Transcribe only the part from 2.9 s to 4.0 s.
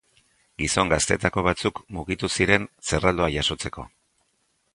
zerraldoa jasotzeko.